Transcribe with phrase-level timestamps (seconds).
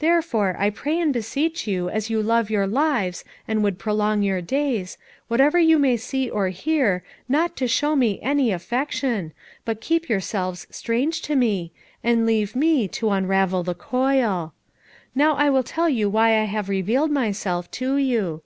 [0.00, 4.40] Therefore I pray and beseech you as you love your lives and would prolong your
[4.40, 9.32] days, whatever you may see or hear, not to show me any affection,
[9.64, 11.70] but keep yourselves strange to me,
[12.02, 14.54] and leave me to unravel the coil.
[15.14, 18.42] Now I will tell why I have revealed myself to you.